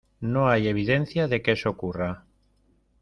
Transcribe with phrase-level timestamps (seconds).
[0.19, 2.25] no hay evidencia de que eso ocurra.